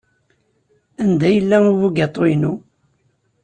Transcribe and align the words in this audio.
Anda 1.01 1.27
yella 1.33 1.57
ubugaṭu-inu? 1.71 2.53